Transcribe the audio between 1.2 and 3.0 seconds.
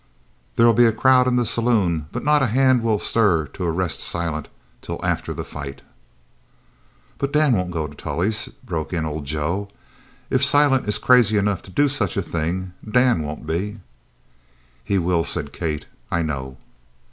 in the saloon, but not a hand will